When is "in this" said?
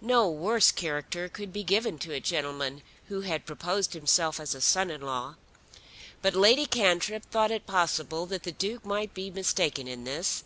9.86-10.42